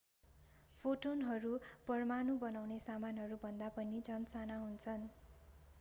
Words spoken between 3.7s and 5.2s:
पनि झन साना हुन्छन्